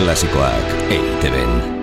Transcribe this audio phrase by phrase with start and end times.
[0.00, 1.79] Klasikoak EITB-en.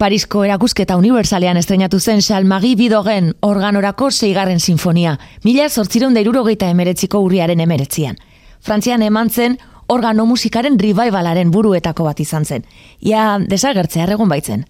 [0.00, 7.20] Parisko erakusketa universalean estrenatu zen Salmagi Bidogen organorako zeigarren sinfonia, mila sortziron da irurogeita emeretziko
[7.20, 8.16] urriaren emeretzian.
[8.64, 9.58] Frantzian eman zen
[9.92, 12.64] organo musikaren revivalaren buruetako bat izan zen.
[13.04, 14.64] Ia desagertzea erregun baitzen.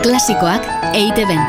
[0.00, 0.64] Klasikoak
[0.94, 1.44] eite ben.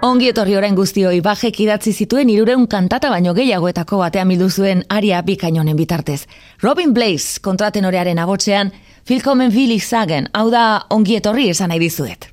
[0.00, 5.20] Ongi etorri orain guztioi, bajek idatzi zituen irureun kantata baino gehiagoetako batean bildu zuen aria
[5.20, 6.22] bikainonen bitartez.
[6.62, 8.72] Robin Blaze kontratenorearen abotzean,
[9.04, 12.28] Filkomen Billy Sagen, hau da ongi etorri esan nahi dizuet.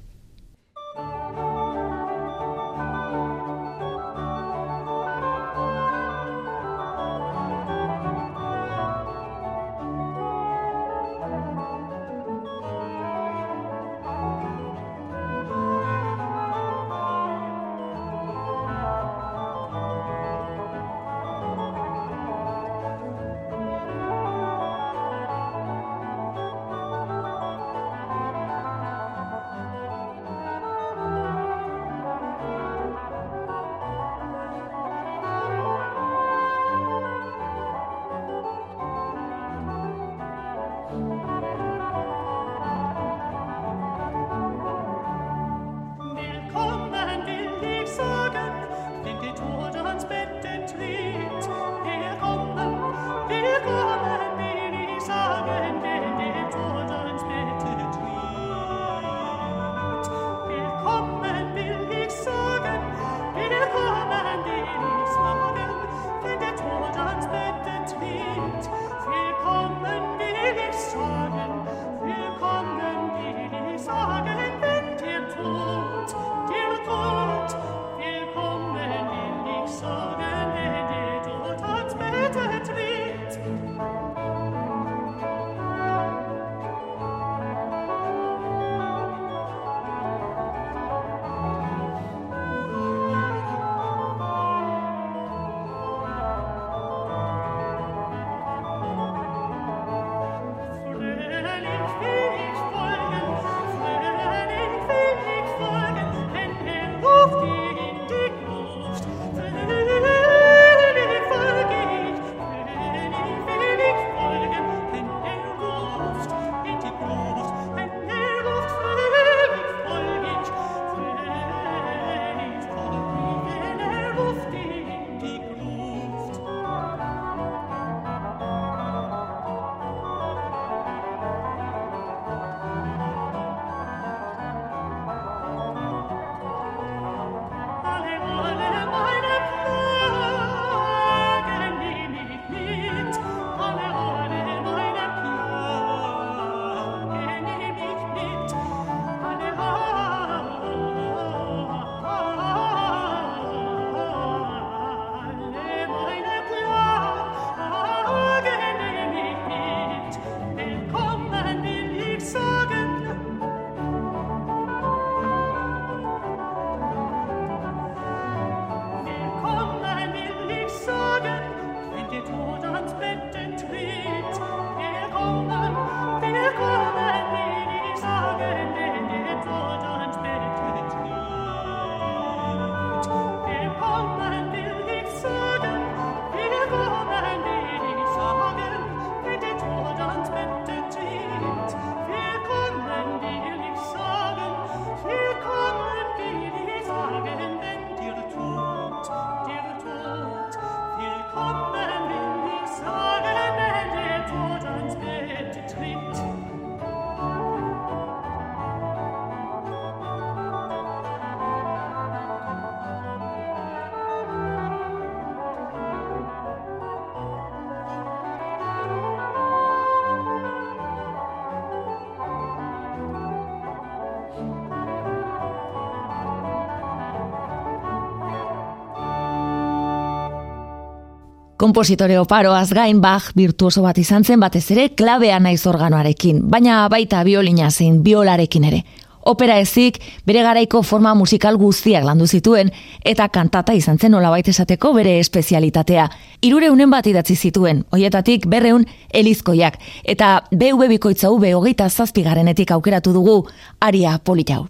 [231.57, 237.23] Kompositore oparoaz gain Bach virtuoso bat izan zen batez ere klabea naiz organoarekin, baina baita
[237.25, 238.83] biolina zein biolarekin ere.
[239.27, 239.97] Opera ezik
[240.29, 242.69] bere garaiko forma musikal guztiak landu zituen
[243.03, 246.07] eta kantata izan zen olabait esateko bere espezialitatea.
[246.45, 253.17] Irure unen bat idatzi zituen, hoietatik berreun elizkoiak eta BV bikoitza UB hogeita zazpigarenetik aukeratu
[253.17, 253.39] dugu
[253.81, 254.67] aria politau.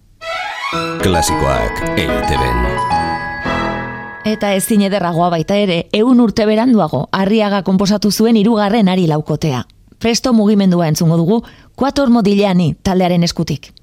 [1.04, 2.97] Klasikoak eiteben.
[4.28, 9.66] Eta ez ederragoa baita ere, eun urte beranduago, arriaga konposatu zuen irugarren ari laukotea.
[10.00, 11.44] presto mugimendua entzungo dugu,
[11.76, 13.74] kuator modileani taldearen eskutik.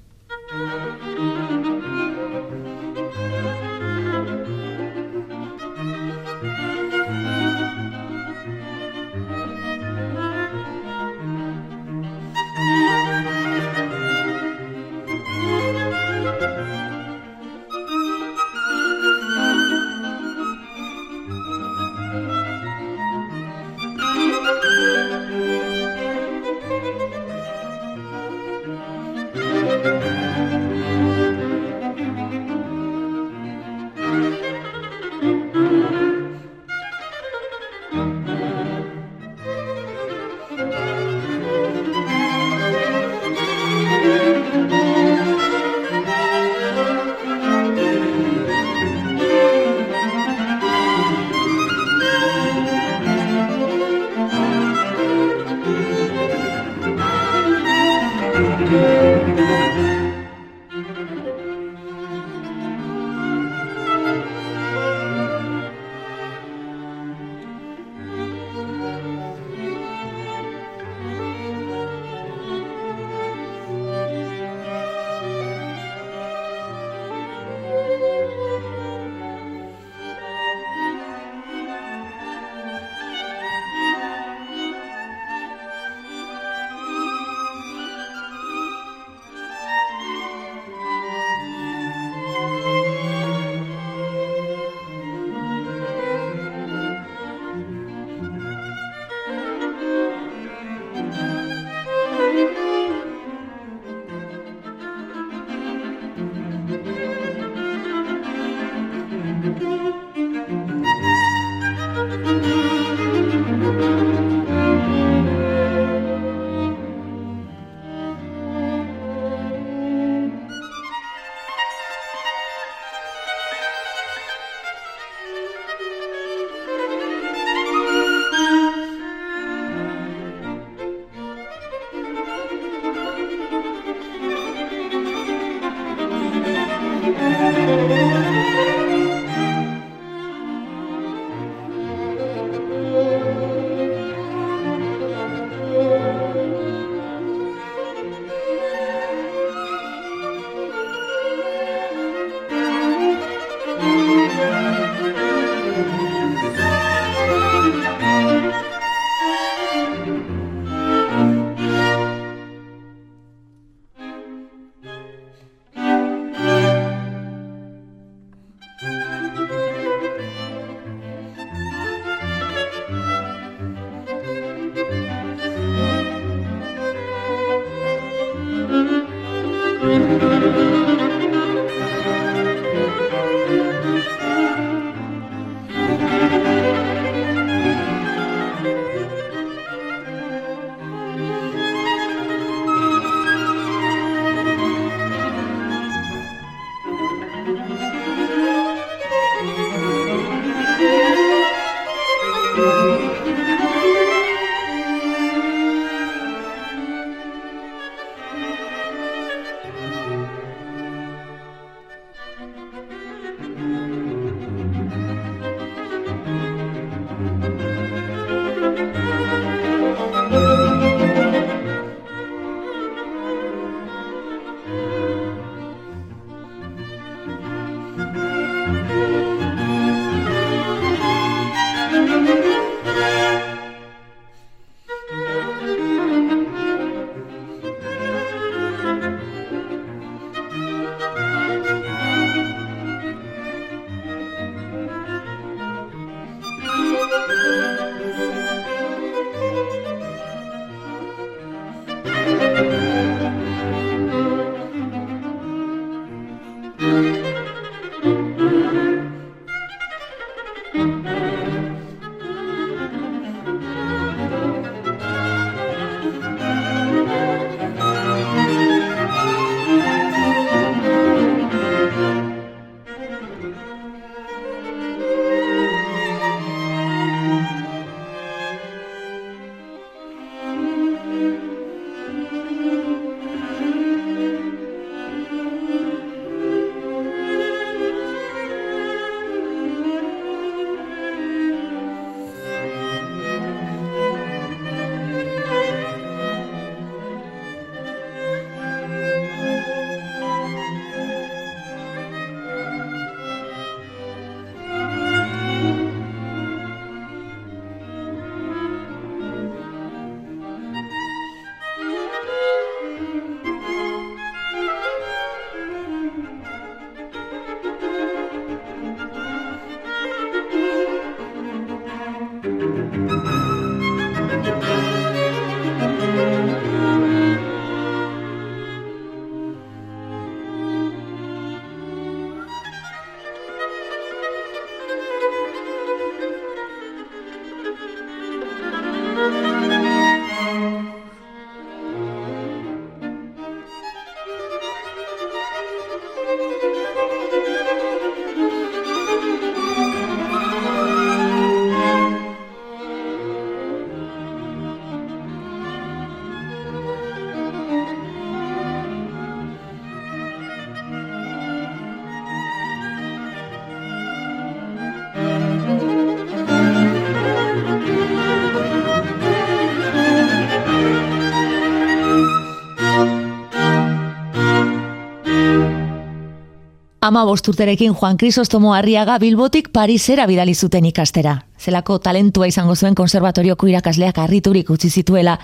[377.15, 381.45] Ama bosturterekin Juan Crisostomo Arriaga Bilbotik Parisera bidali zuten ikastera.
[381.57, 385.37] Zelako talentua izango zuen konservatorioko irakasleak harriturik utzi zituela,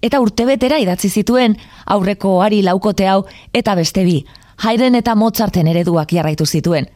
[0.00, 4.22] eta urtebetera idatzi zituen aurreko ari laukote hau eta beste bi,
[4.64, 6.88] Haydn eta Mozarten ereduak jarraitu zituen.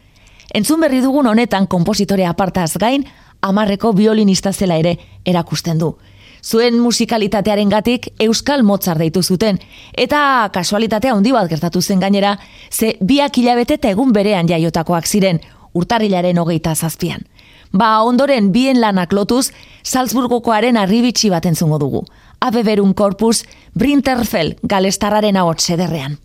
[0.55, 3.05] Entzun berri dugun honetan kompositore apartaz gain,
[3.42, 5.99] amarreko violinista zela ere erakusten du.
[6.42, 9.61] Zuen musikalitatearen gatik Euskal Mozart deitu zuten,
[9.94, 12.37] eta kasualitatea handi bat gertatu zen gainera,
[12.70, 15.40] ze biak hilabete eta egun berean jaiotakoak ziren,
[15.74, 17.22] urtarrilaren hogeita zazpian.
[17.72, 19.52] Ba, ondoren bien lanak lotuz,
[19.83, 22.05] Salzburgokoaren arribitsi bat entzungo dugu.
[22.40, 23.44] Abeberun korpus,
[23.78, 26.18] Brinterfell, galestarraren hau sederrean.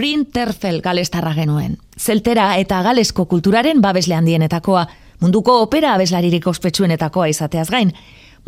[0.00, 1.74] Brin Terfel galestarra genuen.
[2.00, 4.86] Zeltera eta galesko kulturaren babesle handienetakoa,
[5.20, 7.90] munduko opera abeslaririk ospetsuenetakoa izateaz gain.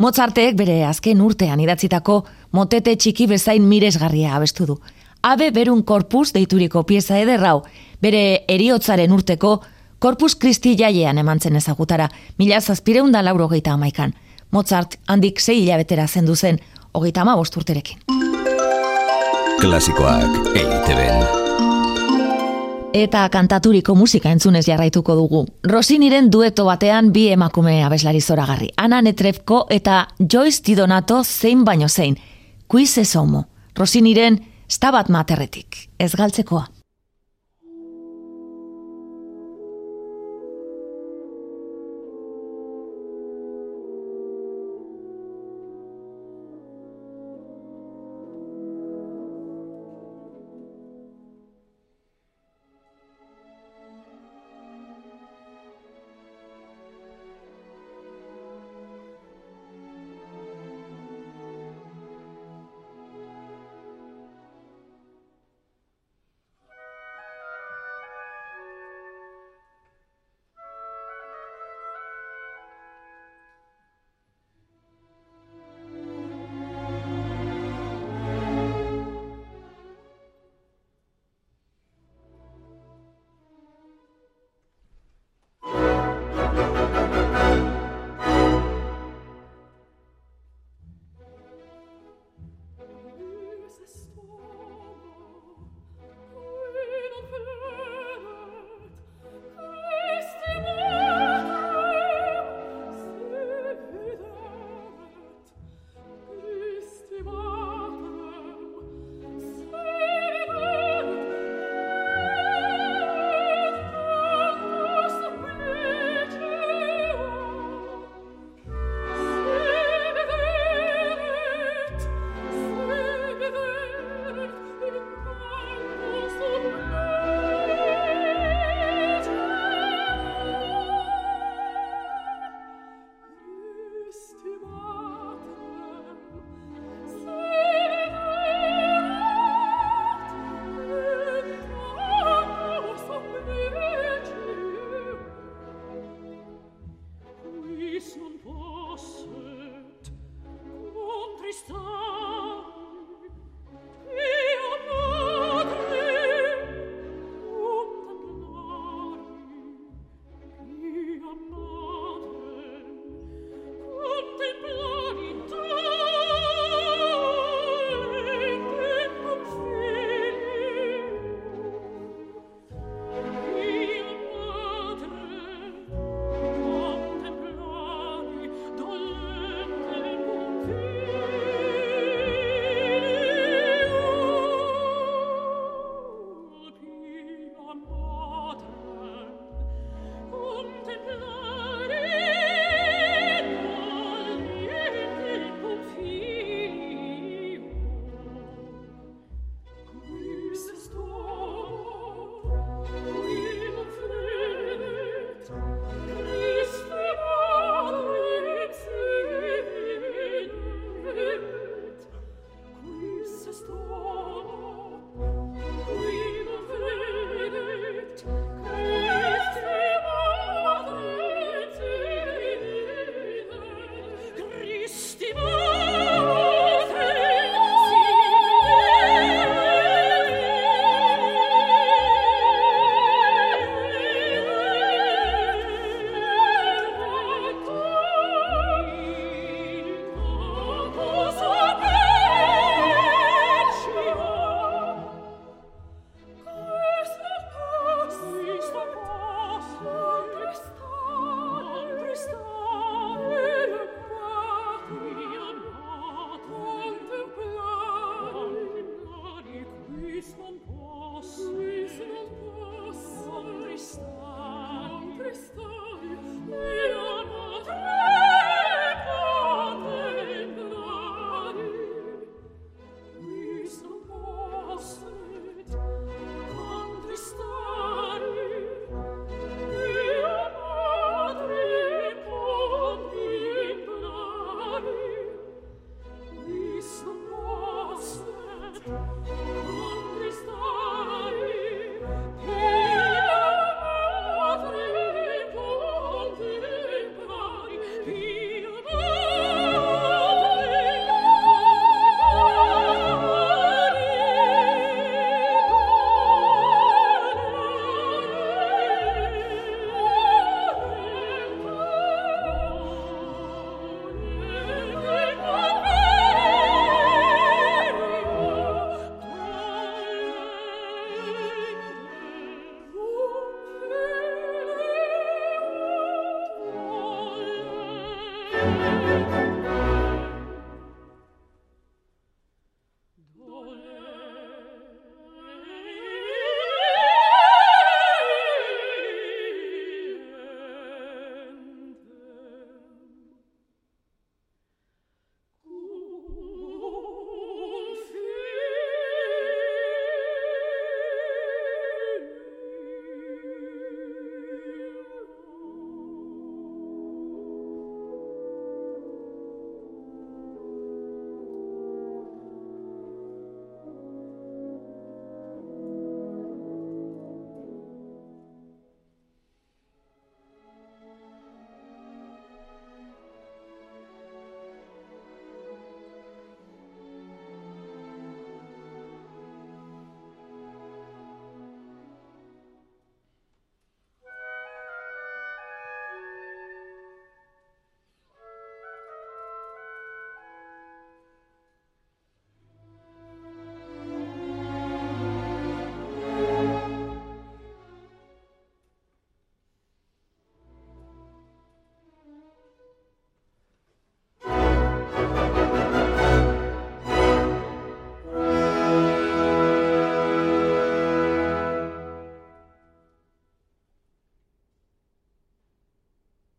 [0.01, 2.15] Mozartek bere azken urtean idatzitako
[2.57, 4.79] motete txiki bezain miresgarria abestu du.
[5.21, 7.61] Abe berun korpus deituriko pieza ederrau,
[8.01, 9.53] bere eriotzaren urteko
[9.99, 14.17] korpus kristi jaiean emantzen ezagutara, mila zazpireunda lauro geita amaikan.
[14.49, 16.57] Mozart handik zei hilabetera zendu zen,
[16.93, 18.01] hogeita ama bosturterekin.
[19.61, 21.42] Klasikoak EITB
[22.93, 25.39] Eta kantaturiko musika entzunez jarraituko dugu.
[25.65, 28.69] Rosiniren dueto batean bi emakume abeslari zoragarri.
[28.77, 32.19] Ana Netrefko eta Joyce Didonato zein baino zein.
[32.67, 33.47] Kuiz ez homo.
[33.75, 34.37] Rosiniren
[34.69, 35.89] stabat materretik.
[35.97, 36.67] Ez galtzekoa.